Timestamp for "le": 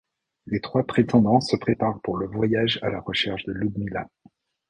2.17-2.25